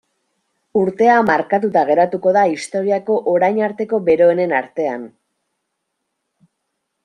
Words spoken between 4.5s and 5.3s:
artean.